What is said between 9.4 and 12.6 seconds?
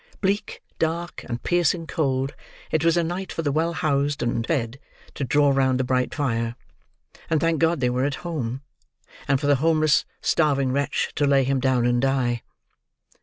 the homeless, starving wretch to lay him down and die.